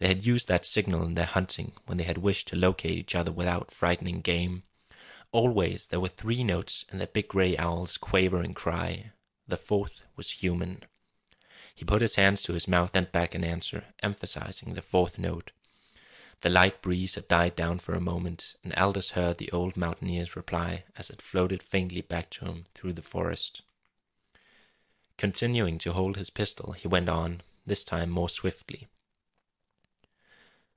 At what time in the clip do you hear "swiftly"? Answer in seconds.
28.28-28.88